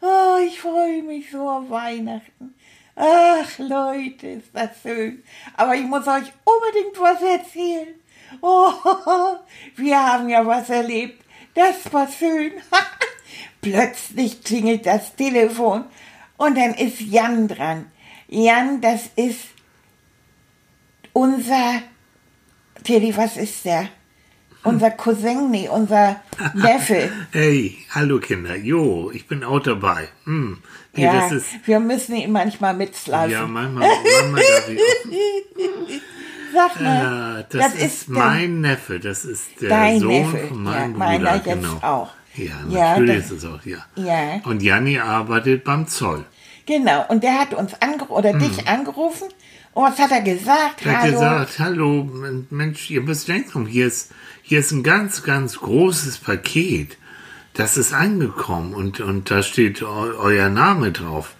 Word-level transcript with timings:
Oh, 0.00 0.38
ich 0.46 0.60
freue 0.60 1.02
mich 1.02 1.30
so 1.30 1.48
auf 1.48 1.70
Weihnachten. 1.70 2.54
Ach, 2.94 3.58
Leute, 3.58 4.26
ist 4.28 4.48
das 4.54 4.70
schön. 4.82 5.22
Aber 5.54 5.74
ich 5.74 5.84
muss 5.84 6.06
euch 6.08 6.32
unbedingt 6.44 6.98
was 6.98 7.22
erzählen. 7.22 7.88
Oh, 8.42 8.72
wir 9.76 10.04
haben 10.04 10.28
ja 10.28 10.44
was 10.44 10.68
erlebt. 10.68 11.24
Das 11.54 11.92
war 11.92 12.08
schön. 12.08 12.54
Plötzlich 13.62 14.42
klingelt 14.42 14.84
das 14.84 15.14
Telefon 15.14 15.84
und 16.36 16.58
dann 16.58 16.74
ist 16.74 17.00
Jan 17.00 17.46
dran. 17.46 17.90
Jan, 18.26 18.80
das 18.80 19.10
ist 19.14 19.46
unser, 21.12 21.82
Teddy, 22.82 23.16
was 23.16 23.36
ist 23.36 23.64
der? 23.64 23.88
Unser 24.66 24.90
Cousin, 24.90 25.50
nee, 25.50 25.68
unser 25.68 26.16
Neffe. 26.54 27.10
Hey, 27.32 27.76
hallo 27.90 28.18
Kinder. 28.18 28.56
Jo, 28.56 29.10
ich 29.12 29.26
bin 29.28 29.44
auch 29.44 29.60
dabei. 29.60 30.08
Hm. 30.24 30.58
Nee, 30.94 31.04
ja, 31.04 31.12
das 31.20 31.32
ist, 31.32 31.46
wir 31.66 31.78
müssen 31.80 32.16
ihn 32.16 32.32
manchmal 32.32 32.74
mitslafen. 32.74 33.30
ja, 33.30 33.46
manchmal, 33.46 33.88
manchmal 33.88 34.42
darf 34.42 34.68
ich 34.68 34.78
auch. 34.80 36.00
Sag 36.54 36.80
mal, 36.80 37.40
Äh, 37.40 37.44
das, 37.50 37.74
ist, 37.74 38.08
der- 38.08 38.14
mein 38.14 38.60
Neffe. 38.60 38.98
Das 38.98 39.24
ist 39.24 39.60
der 39.60 39.68
Dein 39.68 40.00
Sohn 40.00 40.08
Neffe, 40.32 40.46
von 40.48 40.64
ja, 40.64 40.70
meinem 40.70 40.96
meiner 40.96 41.30
Bruder. 41.38 41.54
jetzt 41.54 41.62
genau. 41.62 41.76
auch. 41.82 42.10
Ja, 42.34 42.44
Ja, 42.70 42.98
natürlich 42.98 43.16
das- 43.22 43.30
ist 43.32 43.44
es 43.44 43.50
auch, 43.50 43.64
ja. 43.64 43.78
Ja. 43.96 44.40
Und 44.44 44.62
Janni 44.62 44.98
arbeitet 44.98 45.64
beim 45.64 45.86
Zoll. 45.86 46.24
Genau, 46.66 47.04
und 47.08 47.22
der 47.22 47.38
hat 47.38 47.54
uns 47.54 47.74
angerufen, 47.80 48.12
oder 48.12 48.32
dich 48.32 48.66
angerufen. 48.66 49.28
Und 49.76 49.82
was 49.82 49.98
hat 49.98 50.10
er 50.10 50.22
gesagt? 50.22 50.86
Er 50.86 50.92
hat 50.92 51.02
Hallo. 51.02 51.12
gesagt, 51.12 51.58
hallo, 51.58 52.10
Mensch, 52.48 52.90
ihr 52.90 53.02
müsst 53.02 53.28
denken, 53.28 53.66
hier 53.66 53.86
ist, 53.86 54.10
hier 54.40 54.60
ist 54.60 54.72
ein 54.72 54.82
ganz, 54.82 55.22
ganz 55.22 55.58
großes 55.58 56.16
Paket. 56.16 56.96
Das 57.52 57.76
ist 57.76 57.92
angekommen 57.92 58.72
und, 58.72 59.00
und 59.00 59.30
da 59.30 59.42
steht 59.42 59.82
eu, 59.82 60.14
euer 60.18 60.48
Name 60.48 60.92
drauf. 60.92 61.34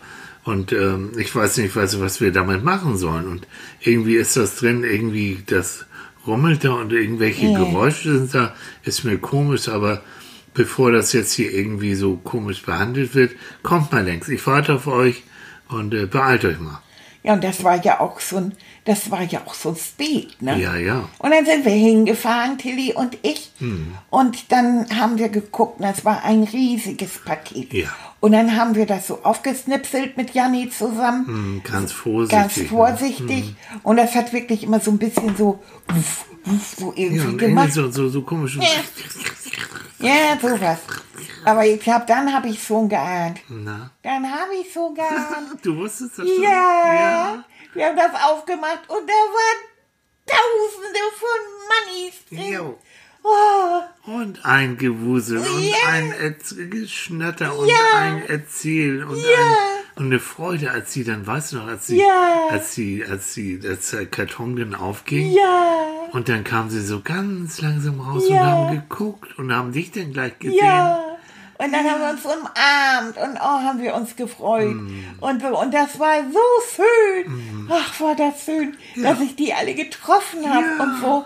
Und 0.45 0.71
ähm, 0.73 1.13
ich 1.17 1.35
weiß 1.35 1.57
nicht, 1.57 1.77
was, 1.77 1.99
was 1.99 2.21
wir 2.21 2.31
damit 2.31 2.63
machen 2.63 2.99
sollen. 2.99 3.27
Und 3.27 3.47
irgendwie 3.81 4.17
ist 4.17 4.37
das 4.37 4.57
drin, 4.57 4.85
irgendwie 4.85 5.43
das 5.47 5.87
rummelt 6.27 6.63
da 6.63 6.75
und 6.75 6.93
irgendwelche 6.93 7.55
Geräusche 7.55 8.19
sind 8.19 8.35
da. 8.35 8.55
Ist 8.83 9.03
mir 9.05 9.17
komisch, 9.17 9.67
aber 9.67 10.03
bevor 10.53 10.93
das 10.93 11.15
jetzt 11.15 11.33
hier 11.33 11.51
irgendwie 11.55 11.95
so 11.95 12.17
komisch 12.19 12.61
behandelt 12.61 13.15
wird, 13.15 13.33
kommt 13.63 13.93
mal 13.93 14.05
längst. 14.05 14.29
Ich 14.29 14.47
warte 14.47 14.75
auf 14.75 14.89
euch 14.89 15.23
und 15.69 15.95
äh, 15.95 16.05
beeilt 16.05 16.45
euch 16.45 16.61
mal. 16.61 16.83
Ja, 17.27 17.33
und 17.33 17.43
das 17.43 17.65
war 17.65 17.85
ja 17.85 17.99
auch 17.99 18.21
so 18.21 18.37
ein, 18.37 18.53
das 18.85 19.11
war 19.11 19.23
ja 19.23 19.41
auch 19.45 19.55
so 19.55 19.75
spät, 19.75 20.41
ne? 20.41 20.61
Ja, 20.61 20.77
ja. 20.77 21.09
Und 21.19 21.33
dann 21.33 21.45
sind 21.45 21.65
wir 21.65 21.73
hingefahren, 21.73 22.57
Tilly 22.57 22.93
und 22.95 23.19
ich. 23.23 23.51
Hm. 23.59 23.95
Und 24.11 24.53
dann 24.53 24.87
haben 24.97 25.19
wir 25.19 25.29
geguckt, 25.29 25.81
das 25.81 26.05
war 26.05 26.23
ein 26.23 26.45
riesiges 26.45 27.19
Paket. 27.25 27.73
Ja. 27.75 27.89
Und 28.21 28.31
dann 28.31 28.57
haben 28.57 28.77
wir 28.77 28.87
das 28.87 29.09
so 29.09 29.25
aufgesnipselt 29.25 30.17
mit 30.17 30.35
Janni 30.35 30.71
zusammen. 30.71 31.27
Hm, 31.27 31.63
Ganz 31.65 31.91
vorsichtig. 31.91 32.39
Ganz 32.39 32.57
ne? 32.59 32.65
vorsichtig. 32.67 33.55
Und 33.83 33.97
das 33.97 34.15
hat 34.15 34.33
wirklich 34.33 34.63
immer 34.63 34.79
so 34.79 34.93
ein 34.93 34.99
bisschen 34.99 35.35
so, 35.37 35.59
wuff, 35.89 36.27
wuff, 36.45 36.77
so 36.79 36.93
Ja, 36.93 37.03
irgendwie 37.07 37.19
irgendwie 37.25 37.47
gemacht. 37.47 37.73
so, 37.73 37.91
so, 37.91 38.09
so 38.09 38.23
komisch. 38.23 38.57
Ja, 39.99 40.39
sowas. 40.41 40.79
Aber 41.45 41.65
ich 41.67 41.81
glaube, 41.81 42.05
dann 42.07 42.33
habe 42.33 42.49
ich 42.49 42.63
schon 42.63 42.89
geahnt. 42.89 43.41
Na, 43.49 43.91
Dann 44.03 44.31
habe 44.31 44.55
ich 44.61 44.73
schon 44.73 44.95
geahnt. 44.95 45.59
du 45.63 45.77
wusstest 45.77 46.19
das 46.19 46.27
schon? 46.29 46.43
Ja, 46.43 47.45
wir 47.75 47.87
haben 47.87 47.97
das 47.97 48.23
aufgemacht 48.25 48.89
und 48.89 49.09
da 49.09 49.13
waren 49.13 49.63
Tausende 50.27 50.99
von 51.15 51.39
Mannis 51.69 52.25
drin. 52.29 52.75
Oh, 53.23 54.11
Und 54.13 54.45
ein 54.45 54.77
Gewusel 54.77 55.39
und 55.39 55.63
Ja. 55.63 55.77
ein 55.89 56.13
Erz 56.13 56.55
Geschnatter 56.57 57.57
und 57.59 57.69
Ja. 57.69 57.75
ein 57.97 58.27
Erzählen 58.29 59.03
und, 59.05 59.17
Ja. 59.19 59.25
ein, 59.39 59.57
und 59.97 60.05
eine 60.07 60.21
Freude, 60.21 60.71
als 60.71 60.93
sie 60.93 61.03
dann, 61.05 61.27
weißt 61.27 61.53
du 61.53 61.57
noch, 61.57 61.67
als 61.67 61.87
sie, 61.89 61.99
Ja. 61.99 62.47
als 62.51 62.75
sie, 62.75 63.05
als 63.05 63.35
sie, 63.35 63.61
als 63.69 63.91
der 63.91 64.07
Karton 64.07 64.57
dann 64.57 64.75
aufging. 64.77 65.33
ja, 65.33 65.73
Und 66.13 66.29
dann 66.29 66.45
kamen 66.45 66.71
sie 66.71 66.81
so 66.85 67.01
ganz 67.03 67.61
langsam 67.61 68.01
raus 68.01 68.25
Ja. 68.29 68.41
und 68.43 68.47
haben 68.47 68.71
geguckt 68.89 69.37
und 69.39 69.53
haben 69.53 69.73
dich 69.73 69.91
dann 69.91 70.13
gleich 70.13 70.39
gesehen. 70.39 70.61
Ja. 71.59 71.65
Und 71.65 71.73
dann 71.73 71.85
haben 71.91 72.01
wir 72.01 72.11
uns 72.11 72.25
umarmt 72.25 73.17
und 73.17 73.39
oh, 73.41 73.61
haben 73.63 73.81
wir 73.83 73.95
uns 73.95 74.15
gefreut. 74.17 74.75
Mm. 74.75 75.05
Und, 75.21 75.43
so, 75.43 75.49
und 75.61 75.73
das 75.73 75.99
war 75.99 76.17
so 76.33 76.39
schön. 76.75 77.69
Ach, 77.71 78.01
war 78.01 78.15
das 78.15 78.45
schön, 78.45 78.77
dass 79.03 79.21
ich 79.21 79.37
die 79.37 79.53
alle 79.55 79.75
getroffen 79.75 80.49
habe 80.49 80.67
Ja. 80.79 80.83
und 80.85 81.01
so. 81.01 81.25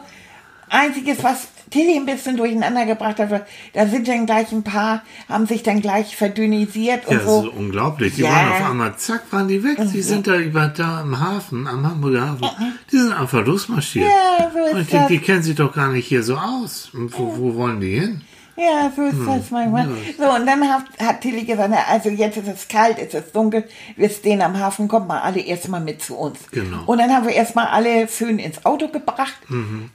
Einziges, 0.73 1.23
was 1.25 1.49
Tilly 1.71 1.97
ein 1.97 2.07
bisschen 2.07 2.37
durcheinander 2.37 2.87
gebracht 2.87 3.19
hat, 3.19 3.45
da 3.73 3.87
sind 3.87 4.07
dann 4.07 4.25
gleich 4.27 4.53
ein 4.53 4.63
paar, 4.63 5.03
haben 5.29 5.47
sich 5.47 5.65
dann 5.65 5.81
gleich 5.81 6.17
verdünnisiert 6.17 7.07
und 7.07 7.13
Ja, 7.15 7.19
das 7.19 7.27
so. 7.29 7.43
ist 7.49 7.57
unglaublich. 7.57 8.15
Die 8.15 8.23
Ja. 8.23 8.31
waren 8.31 8.53
auf 8.53 8.71
einmal, 8.71 8.97
zack, 8.97 9.23
waren 9.33 9.49
die 9.49 9.63
weg. 9.65 9.79
Die 9.93 10.01
sind 10.03 10.29
da 10.29 10.37
über 10.37 10.69
da 10.69 11.01
im 11.03 11.19
Hafen, 11.19 11.67
am 11.67 11.85
Hamburger 11.89 12.23
Hafen. 12.31 12.49
Die 12.93 12.99
sind 12.99 13.13
einfach 13.13 13.45
losmarschiert. 13.45 14.09
Ja, 14.09 14.51
so 14.53 14.65
ist 14.65 14.75
Und 14.75 14.87
die, 14.93 14.97
das. 14.97 15.09
die 15.09 15.19
kennen 15.19 15.43
sich 15.43 15.57
doch 15.57 15.73
gar 15.73 15.89
nicht 15.89 16.07
hier 16.07 16.23
so 16.23 16.37
aus. 16.37 16.91
Wo, 16.93 17.37
wo 17.37 17.55
wollen 17.57 17.81
die 17.81 17.99
hin? 17.99 18.23
Ja, 18.61 18.93
so 18.95 19.03
ist 19.03 19.13
Hm. 19.15 19.27
das 19.27 19.51
manchmal. 19.51 19.89
So, 20.19 20.25
und 20.35 20.47
dann 20.47 20.63
hat, 20.69 20.83
hat 21.01 21.21
Tilly 21.23 21.45
gesagt, 21.45 21.73
also 21.89 22.11
jetzt 22.11 22.37
ist 22.37 22.49
es 22.49 22.69
kalt, 22.69 22.99
es 22.99 23.15
ist 23.15 23.35
dunkel, 23.35 23.65
wir 23.97 24.11
stehen 24.11 24.43
am 24.43 24.59
Hafen, 24.59 24.87
kommt 24.87 25.09
mal 25.09 25.21
alle 25.21 25.41
erstmal 25.41 25.81
mit 25.81 26.03
zu 26.03 26.15
uns. 26.17 26.39
Genau. 26.51 26.83
Und 26.87 26.99
dann 26.99 27.11
haben 27.11 27.27
wir 27.27 27.33
erstmal 27.35 27.69
alle 27.69 28.07
schön 28.09 28.39
ins 28.39 28.65
Auto 28.67 28.89
gebracht. 28.89 29.33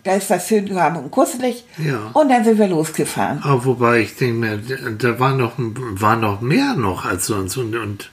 Da 0.04 0.14
ist 0.16 0.32
das 0.32 0.48
schön 0.48 0.74
warm 0.74 0.98
und 0.98 1.12
kusselig. 1.12 1.66
Mhm. 1.78 1.88
Ja. 1.88 2.00
Und 2.14 2.30
dann 2.30 2.44
sind 2.44 2.58
wir 2.58 2.68
losgefahren. 2.68 3.42
Aber 3.44 3.64
wobei 3.66 4.00
ich 4.00 4.16
denke 4.16 4.34
mir, 4.40 4.58
da 4.98 5.20
war 5.20 5.34
noch, 5.36 5.54
war 5.58 6.16
noch 6.16 6.42
mehr 6.42 6.74
noch 6.76 7.06
als 7.06 7.28
sonst. 7.28 7.58
Und, 7.58 7.76
und 7.76 8.10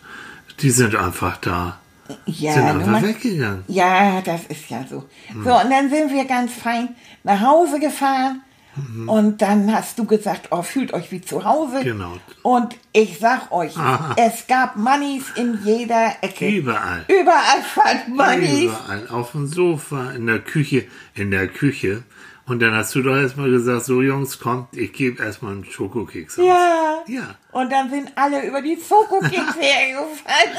die 0.60 0.70
sind 0.70 0.94
einfach 0.94 1.38
da. 1.38 1.78
Ja, 2.26 2.52
sind 2.52 2.64
einfach 2.64 2.86
meinst- 2.88 3.08
weggegangen. 3.08 3.64
Ja, 3.68 4.20
das 4.22 4.42
ist 4.48 4.68
ja 4.68 4.84
so. 4.90 5.04
Hm. 5.28 5.44
So, 5.44 5.50
und 5.58 5.70
dann 5.70 5.88
sind 5.88 6.12
wir 6.12 6.26
ganz 6.26 6.52
fein 6.52 6.90
nach 7.24 7.40
Hause 7.40 7.80
gefahren. 7.80 8.42
Mhm. 8.74 9.08
Und 9.08 9.42
dann 9.42 9.72
hast 9.72 9.98
du 9.98 10.04
gesagt, 10.04 10.48
oh, 10.50 10.62
fühlt 10.62 10.92
euch 10.94 11.12
wie 11.12 11.20
zu 11.20 11.44
Hause. 11.44 11.82
Genau. 11.82 12.16
Und 12.42 12.76
ich 12.92 13.18
sag 13.18 13.52
euch, 13.52 13.76
Aha. 13.76 14.14
es 14.16 14.46
gab 14.46 14.76
Mannis 14.76 15.24
in 15.36 15.58
jeder 15.64 16.16
Ecke. 16.22 16.48
Überall. 16.48 17.04
Überall 17.08 17.62
fand 17.62 18.16
Mannis. 18.16 18.64
Überall. 18.64 19.08
Auf 19.08 19.32
dem 19.32 19.46
Sofa, 19.46 20.12
in 20.12 20.26
der 20.26 20.38
Küche, 20.38 20.84
in 21.14 21.30
der 21.30 21.48
Küche. 21.48 22.02
Und 22.44 22.60
dann 22.60 22.74
hast 22.74 22.94
du 22.94 23.02
doch 23.02 23.14
erstmal 23.14 23.50
gesagt, 23.50 23.84
so 23.84 24.02
Jungs, 24.02 24.40
kommt, 24.40 24.76
ich 24.76 24.92
gebe 24.92 25.22
erstmal 25.22 25.52
einen 25.52 25.64
Schokokeks 25.64 26.38
aus. 26.38 26.44
Ja. 26.44 26.98
Ja. 27.06 27.34
Und 27.52 27.70
dann 27.70 27.88
sind 27.90 28.12
alle 28.16 28.46
über 28.46 28.60
die 28.60 28.76
Schokokekse 28.76 29.58
hergefallen. 29.60 30.56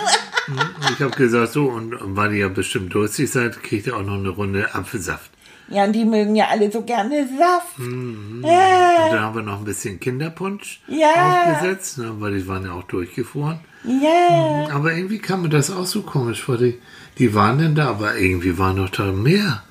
Und 0.48 0.92
ich 0.92 1.02
habe 1.02 1.16
gesagt, 1.16 1.54
so, 1.54 1.66
und 1.66 1.96
weil 2.16 2.34
ihr 2.34 2.40
ja 2.40 2.48
bestimmt 2.48 2.94
durstig 2.94 3.30
seid, 3.30 3.62
kriegt 3.64 3.88
ihr 3.88 3.98
auch 3.98 4.04
noch 4.04 4.16
eine 4.16 4.30
Runde 4.30 4.74
Apfelsaft. 4.74 5.30
Ja, 5.70 5.84
und 5.86 5.94
die 5.94 6.06
mögen 6.06 6.36
ja 6.36 6.48
alle 6.50 6.72
so 6.72 6.82
gerne 6.84 7.28
Saft. 7.38 7.80
Mhm. 7.80 8.44
Ja. 8.46 9.06
Und 9.06 9.12
dann 9.14 9.22
haben 9.22 9.36
wir 9.36 9.42
noch 9.44 9.60
ein 9.60 9.66
bisschen 9.66 10.00
Kinderpunsch 10.00 10.82
Ja. 10.88 11.54
aufgesetzt, 11.54 11.98
ne, 11.98 12.12
weil 12.20 12.36
die 12.36 12.48
waren 12.48 12.66
ja 12.66 12.74
auch 12.74 12.84
durchgefroren. 12.84 13.60
Ja. 13.86 14.68
Aber 14.74 14.94
irgendwie 14.94 15.20
kam 15.20 15.42
mir 15.42 15.50
das 15.50 15.70
auch 15.72 15.86
so 15.86 16.04
komisch 16.04 16.42
vor. 16.44 16.58
Die, 16.58 16.80
die 17.18 17.34
waren 17.36 17.58
denn 17.60 17.76
da, 17.76 17.90
aber 17.90 18.16
irgendwie 18.18 18.58
waren 18.58 18.78
noch 18.78 18.90
da 18.90 19.12
mehr. 19.12 19.64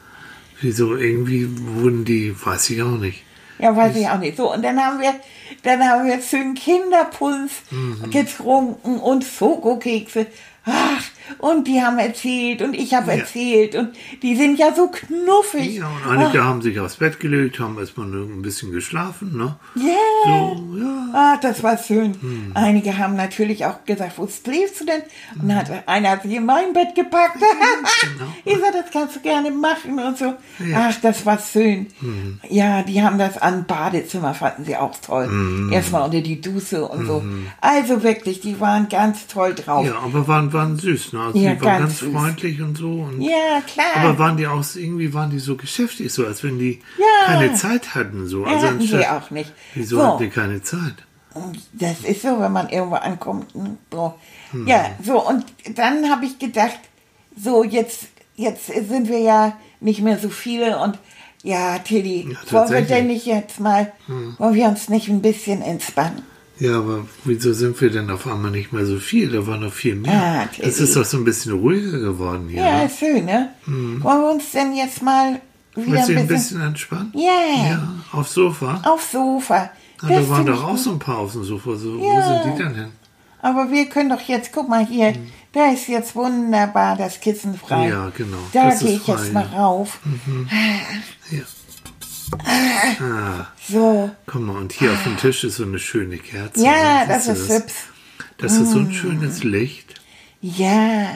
Wieso, 0.61 0.97
irgendwie 0.97 1.49
wurden 1.77 2.05
die, 2.05 2.35
weiß 2.45 2.71
ich 2.71 2.83
auch 2.83 2.99
nicht. 2.99 3.25
Ja, 3.59 3.75
weiß 3.77 3.97
ich 3.97 4.09
auch 4.09 4.19
nicht. 4.19 4.37
So, 4.37 4.53
und 4.53 4.63
dann 4.65 4.79
haben 4.79 5.01
wir, 5.01 5.15
dann 5.63 5.81
haben 5.83 6.07
wir 6.07 6.21
schön 6.21 6.55
Kinderpunsch 6.55 7.53
Mhm. 7.71 8.11
getrunken 8.11 8.99
und 8.99 9.25
Schokokekse. 9.25 10.27
Ach, 10.65 11.03
und 11.39 11.67
die 11.67 11.81
haben 11.83 11.99
erzählt 11.99 12.63
und 12.63 12.75
ich 12.75 12.95
habe 12.95 13.11
Ja. 13.13 13.19
erzählt 13.19 13.75
und 13.75 13.91
die 14.23 14.37
sind 14.37 14.59
ja 14.59 14.75
so 14.75 14.89
knuffig. 14.89 15.77
Ja, 15.77 15.89
und 15.89 16.11
einige 16.19 16.45
haben 16.45 16.63
sich 16.63 16.79
aufs 16.81 16.97
Bett 16.97 17.21
gelegt, 17.21 17.59
haben 17.59 17.79
erstmal 17.79 18.07
nur 18.07 18.27
ein 18.27 18.43
bisschen 18.43 18.73
geschlafen, 18.73 19.37
ne? 19.37 19.57
Ja. 19.75 19.83
So, 20.25 20.79
ja. 20.79 20.99
Ah, 21.15 21.37
das 21.43 21.63
war 21.63 21.77
schön. 21.77 22.51
Einige 22.55 22.97
haben 22.97 23.17
natürlich 23.17 23.67
auch 23.67 23.85
gesagt, 23.85 24.13
wo 24.17 24.27
schläfst 24.27 24.81
du 24.81 24.87
denn? 24.87 25.03
Und 25.41 25.49
dann 25.49 25.59
hat 25.59 25.71
einer 25.87 26.11
hat 26.11 26.23
sich 26.23 26.33
in 26.33 26.47
mein 26.47 26.73
Bett 26.73 26.95
gepackt. 26.95 27.37
Ich 28.45 28.57
sag, 28.59 28.73
das 28.73 28.91
kannst 28.93 29.17
du 29.17 29.21
gerne 29.21 29.51
machen 29.51 29.99
und 29.99 30.19
so. 30.19 30.35
Ja. 30.65 30.89
Ach, 30.91 30.95
das 31.01 31.25
war 31.25 31.39
schön. 31.39 31.87
Ja, 32.49 32.83
die 32.83 33.03
haben 33.03 33.19
das 33.19 33.39
an 33.39 33.65
Badezimmer, 33.67 34.35
fanden 34.35 34.65
sie 34.65 34.77
auch 34.77 34.93
toll. 35.05 35.69
Erstmal 35.73 36.03
unter 36.03 36.21
die 36.21 36.41
Dusche 36.41 36.85
und 36.87 37.07
so. 37.07 37.23
Also 37.61 38.03
wirklich, 38.03 38.41
die 38.41 38.59
waren 38.61 38.89
ganz 38.89 39.27
toll 39.27 39.55
drauf. 39.55 39.87
Ja, 39.87 39.99
aber 39.99 40.27
waren, 40.29 40.53
waren 40.53 40.77
süß, 40.77 41.13
ne? 41.13 41.21
Also 41.21 41.39
Ja, 41.39 41.55
die 41.55 41.61
waren 41.65 41.79
ganz 41.83 42.01
ganz 42.01 42.13
freundlich 42.13 42.61
und 42.61 42.77
so. 42.79 42.91
Und 43.11 43.21
Ja, 43.21 43.61
klar. 43.67 43.87
Aber 43.97 44.19
waren 44.19 44.37
die 44.37 44.47
auch, 44.47 44.65
irgendwie 44.75 45.13
waren 45.15 45.31
die 45.31 45.39
so 45.39 45.57
geschäftig, 45.57 46.13
so 46.13 46.27
als 46.27 46.43
wenn 46.43 46.59
die 46.59 46.81
Ja. 46.99 47.27
keine 47.27 47.55
Zeit 47.55 47.95
hatten, 47.95 48.27
so. 48.27 48.45
Ja, 48.45 48.53
hatten 48.63 48.79
anstatt- 48.81 49.11
auch 49.11 49.31
nicht. 49.31 49.53
Wieso 49.75 49.97
So. 49.99 50.12
Hatten 50.15 50.23
die 50.25 50.31
keine 50.31 50.63
Zeit? 50.63 50.95
Das 51.73 52.01
ist 52.01 52.23
so, 52.23 52.39
wenn 52.41 52.53
man 52.53 52.69
irgendwo 52.69 52.97
ankommt. 52.97 53.55
ne? 53.55 53.77
So. 53.91 54.15
Hm. 54.51 54.67
Ja, 54.67 54.91
so, 55.03 55.27
und 55.27 55.45
dann 55.75 56.11
habe 56.11 56.27
ich 56.27 56.39
gedacht, 56.39 56.79
so, 57.37 57.65
jetzt, 57.65 58.09
jetzt 58.37 58.67
sind 58.67 59.09
wir 59.09 59.19
ja 59.21 59.57
nicht 59.81 60.03
mehr 60.03 60.19
so 60.19 60.29
viele 60.29 60.79
und 60.79 60.99
ja, 61.43 61.79
Tilly, 61.79 62.29
Ja, 62.31 62.53
wollen 62.53 62.71
wir. 62.71 62.79
Hm. 62.81 62.87
denn 62.87 63.07
nicht 63.09 63.27
jetzt 63.27 63.59
mal, 63.61 63.93
wollen 64.39 64.55
wir 64.55 64.69
uns 64.69 64.89
nicht 64.89 65.09
ein 65.09 65.23
bisschen 65.23 65.63
entspannen? 65.63 66.23
Ja, 66.59 66.79
aber 66.79 67.07
wieso 67.25 67.53
sind 67.55 67.81
wir 67.81 67.91
denn 67.91 68.09
auf 68.11 68.27
einmal 68.29 68.51
nicht 68.53 68.73
mehr 68.73 68.87
so 68.87 68.99
viel? 68.99 69.31
Da 69.33 69.45
war 69.47 69.57
noch 69.57 69.73
viel 69.73 69.97
mehr. 69.97 70.13
Ah, 70.13 70.49
es 70.61 70.79
ist 70.79 70.95
doch 70.95 71.05
so 71.05 71.17
ein 71.17 71.25
bisschen 71.25 71.53
ruhiger 71.55 71.99
geworden 71.99 72.49
hier. 72.49 72.63
Ja, 72.63 72.79
ne? 72.79 72.85
ist 72.85 72.99
schön, 73.01 73.25
ne? 73.25 73.49
Wollen 73.67 74.01
wir 74.21 74.31
uns 74.31 74.53
denn 74.53 74.73
jetzt 74.75 75.03
mal 75.03 75.41
wieder 75.75 75.93
Willst 75.93 76.09
du 76.09 76.13
dich 76.13 76.17
ein 76.17 76.19
ein 76.19 76.29
bisschen, 76.29 76.59
bisschen 76.59 76.61
entspannen? 76.61 77.13
Ja. 77.17 77.69
Ja, 77.71 77.89
aufs 78.13 78.35
Sofa? 78.35 78.81
aufs 78.85 79.11
Sofa? 79.11 79.71
Ah, 80.03 80.09
Das 80.09 80.27
da 80.27 80.29
waren 80.31 80.47
doch 80.47 80.65
auch 80.65 80.77
so 80.77 80.91
ein 80.91 80.99
paar 80.99 81.19
auf 81.19 81.33
dem 81.33 81.45
Sofa. 81.45 81.77
So, 81.77 81.97
Ja. 81.99 82.03
Wo 82.05 82.45
sind 82.45 82.55
die 82.59 82.63
denn 82.63 82.75
hin? 82.75 82.89
Aber 83.41 83.71
wir 83.71 83.87
können 83.89 84.11
doch 84.11 84.21
jetzt, 84.21 84.53
guck 84.53 84.69
mal 84.69 84.87
hier, 84.87 85.15
da 85.53 85.71
ist 85.73 85.89
jetzt 85.89 86.15
wunderbar 86.15 86.97
das 86.97 87.19
Kissen 87.21 87.57
frei. 87.57 87.89
Ja, 87.89 88.11
genau, 88.17 88.39
Da 88.53 88.71
das 88.71 88.81
gehe 88.81 88.93
ich 88.97 89.07
jetzt 89.07 89.33
mal 89.33 89.45
rauf. 89.47 89.99
Ja. 91.31 91.43
Ah, 93.01 93.47
So. 93.69 94.11
guck 94.27 94.41
mal, 94.43 94.57
und 94.57 94.73
hier 94.73 94.93
auf 94.93 95.03
dem 95.05 95.17
Tisch 95.17 95.45
ist 95.45 95.57
so 95.57 95.65
eine 95.65 95.79
schöne 95.79 96.19
Kerze. 96.19 96.65
Ja, 96.65 97.05
das 97.07 97.27
ist 97.29 97.49
du 97.49 97.55
hübsch. 97.55 97.73
Das 98.39 98.53
ist 98.57 98.71
so 98.73 98.79
ein 98.79 98.93
schönes 98.93 99.45
Licht. 99.45 99.95
Ja. 100.41 101.09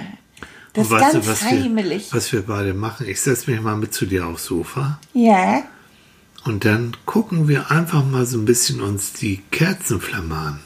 Das 0.74 0.86
ist 0.88 0.98
ganz 0.98 1.12
du, 1.14 1.26
was 1.26 1.42
heimelig. 1.42 2.12
Wir, 2.12 2.16
was 2.18 2.32
wir 2.32 2.42
beide 2.44 2.74
machen? 2.74 3.08
Ich 3.08 3.20
setze 3.20 3.50
mich 3.50 3.60
mal 3.60 3.76
mit 3.76 3.94
zu 3.94 4.04
dir 4.06 4.26
aufs 4.26 4.44
Sofa 4.44 4.98
Ja. 5.14 5.62
Und 6.46 6.64
dann 6.64 6.96
gucken 7.06 7.48
wir 7.48 7.70
einfach 7.70 8.04
mal 8.04 8.24
so 8.26 8.38
ein 8.38 8.44
bisschen 8.44 8.80
uns 8.80 9.12
die 9.12 9.38
Kerzenflamme 9.50 10.34
an. 10.34 10.60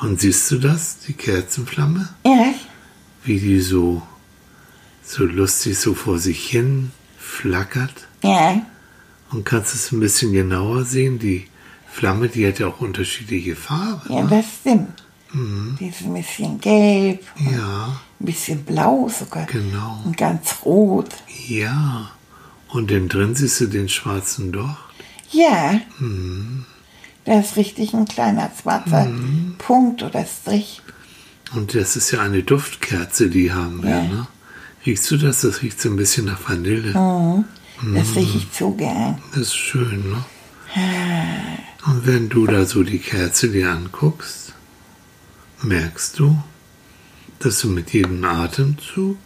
Und 0.00 0.20
siehst 0.20 0.50
du 0.50 0.58
das, 0.58 0.98
die 1.06 1.12
Kerzenflamme? 1.14 2.08
Ja. 2.26 2.52
Wie 3.24 3.38
die 3.38 3.60
so, 3.60 4.02
so 5.02 5.24
lustig 5.24 5.78
so 5.78 5.94
vor 5.94 6.18
sich 6.18 6.46
hin 6.46 6.90
flackert? 7.18 8.08
Ja. 8.22 8.60
Und 9.30 9.44
kannst 9.44 9.74
es 9.74 9.92
ein 9.92 10.00
bisschen 10.00 10.32
genauer 10.32 10.84
sehen? 10.84 11.18
Die 11.18 11.46
Flamme, 11.90 12.28
die 12.28 12.46
hat 12.46 12.58
ja 12.58 12.66
auch 12.66 12.80
unterschiedliche 12.80 13.56
Farben. 13.56 14.12
Ja, 14.12 14.22
ne? 14.24 14.28
das 14.30 14.44
stimmt. 14.60 15.02
Mhm. 15.32 15.76
Die 15.80 15.88
ist 15.88 16.02
ein 16.02 16.14
bisschen 16.14 16.60
gelb, 16.60 17.24
Ja, 17.38 18.00
ein 18.20 18.24
bisschen 18.26 18.64
blau 18.64 19.08
sogar. 19.08 19.46
genau. 19.46 20.02
Und 20.04 20.16
ganz 20.16 20.56
rot. 20.64 21.10
Ja. 21.48 22.10
Und 22.68 22.90
innen 22.90 23.08
drin 23.08 23.34
siehst 23.34 23.60
du 23.60 23.66
den 23.66 23.88
schwarzen 23.88 24.52
Docht. 24.52 24.76
Ja. 25.30 25.80
Mhm. 25.98 26.64
Da 27.24 27.40
ist 27.40 27.56
richtig 27.56 27.94
ein 27.94 28.04
kleiner 28.06 28.50
schwarzer 28.60 29.08
Punkt 29.58 30.02
oder 30.02 30.24
Strich. 30.26 30.82
Und 31.54 31.74
das 31.74 31.96
ist 31.96 32.10
ja 32.10 32.20
eine 32.20 32.42
Duftkerze, 32.42 33.30
die 33.30 33.52
haben 33.52 33.82
wir, 33.82 33.90
Ja. 33.90 34.02
ne? 34.02 34.26
Riechst 34.84 35.10
du 35.10 35.16
das? 35.16 35.40
Das 35.40 35.62
riecht 35.62 35.80
so 35.80 35.88
ein 35.88 35.96
bisschen 35.96 36.26
nach 36.26 36.46
Vanille. 36.48 36.92
Das 37.94 38.14
rieche 38.16 38.38
ich 38.38 38.52
zu 38.52 38.72
gern. 38.74 39.18
Das 39.30 39.40
ist 39.42 39.56
schön, 39.56 40.10
ne? 40.10 40.24
Und 41.86 42.06
wenn 42.06 42.28
du 42.28 42.46
da 42.46 42.66
so 42.66 42.82
die 42.82 42.98
Kerze 42.98 43.48
dir 43.48 43.70
anguckst, 43.70 44.52
merkst 45.62 46.18
du, 46.18 46.36
dass 47.38 47.60
du 47.60 47.68
mit 47.68 47.92
jedem 47.94 48.22
Atemzug, 48.24 49.16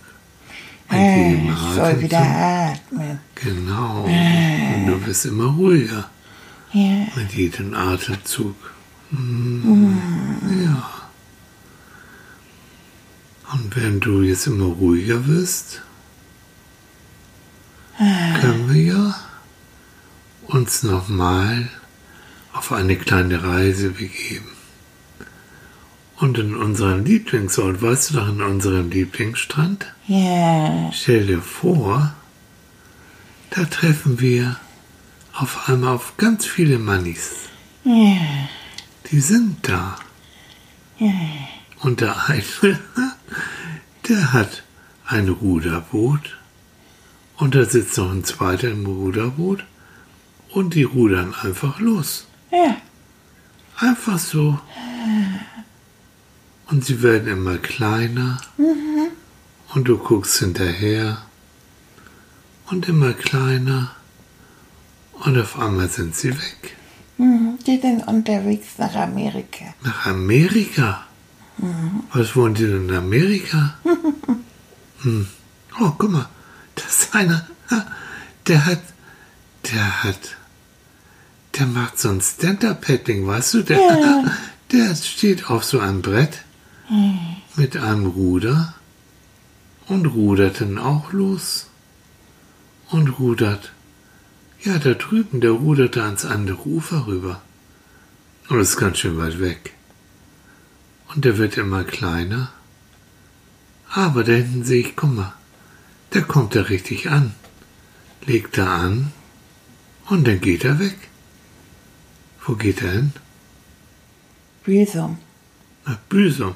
mit 0.91 0.99
Äh, 0.99 1.35
ich 1.35 1.75
soll 1.75 2.01
wieder 2.01 2.21
atmen. 2.21 3.19
genau, 3.35 4.05
und 4.05 4.87
du 4.87 5.07
wirst 5.07 5.27
immer 5.27 5.47
ruhiger 5.47 6.09
Ja. 6.73 7.07
mit 7.17 7.33
jedem 7.35 7.75
Atemzug. 7.75 8.57
Mm, 9.11 9.97
Ja. 10.65 10.83
Und 13.53 13.75
wenn 13.77 14.01
du 14.01 14.23
jetzt 14.23 14.47
immer 14.47 14.67
ruhiger 14.67 15.27
wirst, 15.27 15.81
können 17.97 18.69
wir 18.73 18.83
ja 18.83 19.15
uns 20.49 20.83
nochmal 20.83 21.69
auf 22.53 22.73
eine 22.73 22.97
kleine 22.97 23.43
Reise 23.43 23.91
begeben. 23.91 24.49
Und 26.21 26.37
in 26.39 26.57
unserem 26.57 27.05
Lieblingsort, 27.05 27.81
weißt 27.81 28.11
du 28.11 28.15
doch, 28.15 28.29
in 28.29 28.43
unserem 28.43 28.91
Lieblingsstrand, 28.91 29.87
Ja. 30.07 30.91
stell 30.93 31.27
dir 31.27 31.41
vor, 31.43 32.13
da 33.51 33.65
treffen 33.65 34.19
wir 34.21 34.57
auf 35.33 35.69
einmal 35.69 35.95
auf 35.95 36.17
ganz 36.17 36.45
viele 36.45 36.79
Mannis. 36.79 37.31
Ja. 37.85 38.17
Die 39.11 39.21
sind 39.21 39.57
da. 39.69 39.97
Und 41.81 42.01
der 42.01 42.29
eine, 42.29 42.43
der 44.09 44.33
hat 44.33 44.65
ein 45.07 45.29
Ruderboot 45.29 46.37
und 47.37 47.55
da 47.55 47.65
sitzt 47.65 47.97
noch 47.97 48.11
ein 48.11 48.25
zweiter 48.25 48.69
im 48.71 48.85
Ruderboot 48.85 49.65
und 50.51 50.75
die 50.75 50.83
rudern 50.83 51.35
einfach 51.41 51.79
los. 51.79 52.27
Ja. 52.51 52.77
Einfach 53.77 54.19
so. 54.19 54.59
Und 56.71 56.85
sie 56.85 57.03
werden 57.03 57.29
immer 57.29 57.57
kleiner 57.59 58.39
und 59.75 59.89
du 59.89 59.97
guckst 59.99 60.39
hinterher 60.39 61.23
und 62.67 62.89
immer 62.89 63.15
kleiner 63.15 63.93
und 65.25 65.39
auf 65.39 65.59
einmal 65.59 65.89
sind 65.89 66.15
sie 66.15 66.31
weg. 66.31 66.77
Mhm. 67.17 67.59
Die 67.67 67.81
sind 67.81 68.07
unterwegs 68.07 68.79
nach 68.79 68.95
Amerika. 68.95 69.65
Nach 69.83 70.07
Amerika? 70.07 71.05
Was 72.13 72.37
wollen 72.37 72.55
die 72.55 72.67
denn 72.67 72.89
in 72.89 72.95
Amerika? 72.95 73.75
hm. 75.03 75.27
Oh, 75.81 75.93
guck 75.99 76.11
mal, 76.11 76.29
das 76.77 76.87
ist 76.87 77.15
einer, 77.15 77.47
der 78.47 78.67
hat, 78.67 78.83
der 79.73 80.05
hat, 80.05 80.37
der 81.59 81.67
macht 81.67 81.99
so 81.99 82.11
ein 82.11 82.21
Stand-Up-Paddling, 82.21 83.27
weißt 83.27 83.55
du? 83.55 83.63
Der, 83.63 83.79
Ja. 83.79 84.25
der 84.73 84.95
steht 84.95 85.51
auf 85.51 85.65
so 85.65 85.81
einem 85.81 86.03
Brett 86.03 86.45
mit 87.57 87.77
einem 87.77 88.07
Ruder 88.07 88.75
und 89.87 90.07
rudert 90.07 90.61
dann 90.61 90.79
auch 90.79 91.13
los 91.13 91.69
und 92.91 93.19
rudert. 93.19 93.73
Ja, 94.61 94.79
da 94.79 94.95
drüben, 94.95 95.41
der 95.41 95.53
rudert 95.53 95.97
da 95.97 96.05
ans 96.07 96.25
andere 96.25 96.67
Ufer 96.67 97.07
rüber. 97.07 97.43
Und 98.49 98.61
ist 98.61 98.77
ganz 98.77 98.99
schön 98.99 99.19
weit 99.19 99.41
weg. 99.41 99.75
Und 101.15 101.25
der 101.25 101.39
wird 101.39 101.57
immer 101.59 101.85
kleiner. 101.85 102.51
Aber 103.91 104.25
da 104.25 104.33
hinten 104.33 104.65
sehe 104.65 104.81
ich, 104.81 104.97
guck 104.97 105.15
mal, 105.15 105.35
da 106.11 106.21
kommt 106.21 106.55
er 106.55 106.69
richtig 106.71 107.11
an. 107.11 107.35
Legt 108.27 108.59
er 108.59 108.71
an 108.71 109.13
und 110.09 110.27
dann 110.27 110.41
geht 110.41 110.65
er 110.65 110.79
weg. 110.79 110.97
Wo 112.45 112.55
geht 112.55 112.83
er 112.83 112.93
hin? 112.93 113.13
Büsum. 114.65 115.19
Nach 115.87 115.99
Büsum. 116.09 116.55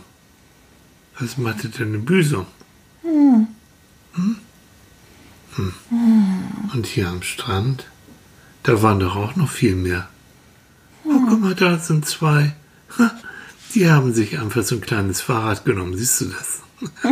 Was 1.18 1.36
macht 1.38 1.78
denn 1.78 1.94
in 1.94 2.04
Büsum? 2.04 2.46
Hm? 3.02 3.48
Und 6.72 6.86
hier 6.86 7.08
am 7.08 7.22
Strand, 7.22 7.86
da 8.62 8.82
waren 8.82 9.00
doch 9.00 9.16
auch 9.16 9.36
noch 9.36 9.50
viel 9.50 9.74
mehr. 9.74 10.08
Oh, 11.04 11.20
guck 11.28 11.40
mal, 11.40 11.54
da 11.54 11.78
sind 11.78 12.06
zwei. 12.06 12.54
Die 13.74 13.90
haben 13.90 14.14
sich 14.14 14.38
einfach 14.38 14.62
so 14.62 14.76
ein 14.76 14.80
kleines 14.80 15.20
Fahrrad 15.20 15.64
genommen, 15.64 15.96
siehst 15.96 16.20
du 16.20 16.24
das? 16.26 16.60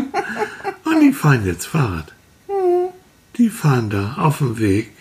Und 0.85 1.01
die 1.01 1.13
fahren 1.13 1.47
jetzt 1.47 1.67
Fahrrad. 1.67 2.13
Die 3.37 3.49
fahren 3.49 3.91
da 3.91 4.15
auf 4.15 4.39
dem 4.39 4.59
Weg. 4.59 4.93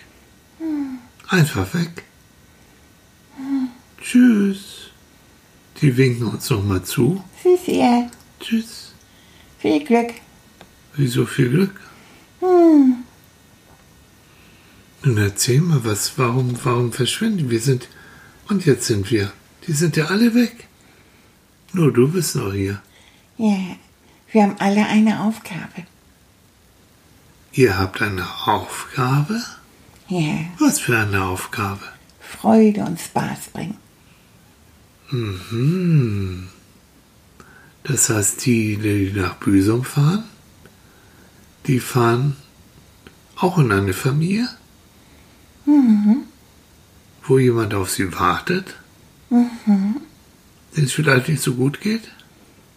Einfach 1.27 1.73
weg. 1.73 2.03
Tschüss. 4.01 4.89
Die 5.81 5.95
winken 5.97 6.27
uns 6.27 6.49
nochmal 6.49 6.83
zu. 6.83 7.23
Tschüss. 8.39 8.88
Viel 9.59 9.83
Glück. 9.83 10.13
Wieso 10.95 11.25
viel 11.25 11.49
Glück? 11.49 11.75
Nun 12.41 13.03
erzähl 15.17 15.61
mal, 15.61 15.83
was, 15.85 16.17
warum, 16.17 16.57
warum 16.63 16.91
verschwinden 16.91 17.49
wir 17.49 17.59
sind. 17.59 17.87
Und 18.47 18.65
jetzt 18.65 18.87
sind 18.87 19.11
wir 19.11 19.31
Die 19.67 19.73
sind 19.73 19.95
ja 19.97 20.05
alle 20.05 20.33
weg. 20.33 20.67
Nur 21.73 21.93
du 21.93 22.11
bist 22.11 22.35
noch 22.35 22.53
hier. 22.53 22.81
Ja, 23.37 23.75
wir 24.31 24.43
haben 24.43 24.55
alle 24.59 24.85
eine 24.85 25.21
Aufgabe. 25.21 25.85
Ihr 27.51 27.77
habt 27.77 28.01
eine 28.01 28.25
Aufgabe? 28.45 29.41
Ja, 30.07 30.45
Was 30.59 30.79
für 30.79 30.97
eine 30.97 31.23
Aufgabe? 31.23 31.81
Freude 32.19 32.83
und 32.83 32.99
Spaß 32.99 33.49
bringen. 33.53 33.77
Mhm. 35.11 36.49
Das 37.83 38.09
heißt, 38.09 38.45
die, 38.45 38.77
die 38.77 39.11
nach 39.15 39.35
Büsum 39.35 39.83
fahren, 39.83 40.23
die 41.65 41.79
fahren 41.79 42.35
auch 43.35 43.57
in 43.57 43.71
eine 43.71 43.93
Familie, 43.93 44.47
wo 47.23 47.39
jemand 47.39 47.73
auf 47.73 47.89
sie 47.89 48.13
wartet, 48.13 48.75
denen 49.29 50.01
es 50.75 50.91
vielleicht 50.91 51.29
nicht 51.29 51.41
so 51.41 51.55
gut 51.55 51.79
geht. 51.81 52.11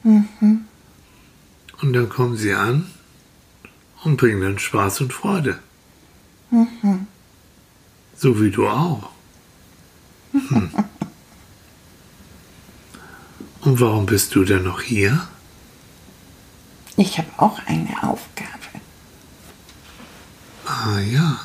Und 0.04 1.92
dann 1.92 2.08
kommen 2.08 2.36
sie 2.36 2.54
an 2.54 2.86
und 4.04 4.16
bringen 4.16 4.40
dann 4.40 4.58
Spaß 4.58 5.00
und 5.00 5.12
Freude. 5.12 5.58
So 8.16 8.40
wie 8.40 8.50
du 8.50 8.68
auch. 8.68 9.10
Hm. 10.48 10.70
Und 13.72 13.80
warum 13.80 14.04
bist 14.04 14.34
du 14.34 14.44
denn 14.44 14.64
noch 14.64 14.82
hier? 14.82 15.28
Ich 16.98 17.16
habe 17.16 17.28
auch 17.38 17.58
eine 17.64 17.88
Aufgabe. 18.02 18.82
Ah 20.66 21.00
ja. 21.00 21.40